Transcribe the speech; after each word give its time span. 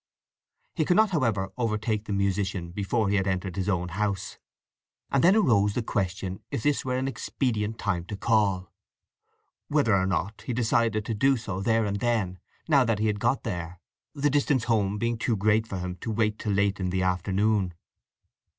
He 0.73 0.83
could 0.83 0.97
not, 0.97 1.11
however, 1.11 1.51
overtake 1.59 2.05
the 2.05 2.11
musician 2.11 2.71
before 2.71 3.07
he 3.09 3.17
had 3.17 3.27
entered 3.27 3.55
his 3.55 3.69
own 3.69 3.89
house, 3.89 4.39
and 5.11 5.23
then 5.23 5.35
arose 5.35 5.75
the 5.75 5.83
question 5.83 6.41
if 6.49 6.63
this 6.63 6.83
were 6.83 6.97
an 6.97 7.07
expedient 7.07 7.77
time 7.77 8.05
to 8.05 8.17
call. 8.17 8.71
Whether 9.67 9.95
or 9.95 10.07
not 10.07 10.41
he 10.41 10.53
decided 10.53 11.05
to 11.05 11.13
do 11.13 11.37
so 11.37 11.61
there 11.61 11.85
and 11.85 11.99
then, 11.99 12.39
now 12.67 12.83
that 12.83 12.97
he 12.97 13.05
had 13.05 13.19
got 13.19 13.45
here, 13.45 13.79
the 14.15 14.31
distance 14.31 14.63
home 14.63 14.97
being 14.97 15.19
too 15.19 15.35
great 15.37 15.67
for 15.67 15.77
him 15.77 15.97
to 15.97 16.09
wait 16.09 16.39
till 16.39 16.53
late 16.53 16.79
in 16.79 16.89
the 16.89 17.03
afternoon. 17.03 17.75